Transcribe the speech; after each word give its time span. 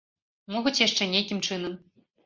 Могуць 0.55 0.81
яшчэ 0.87 1.11
нейкім 1.15 1.37
іншым 1.39 1.47
чынам. 1.47 1.81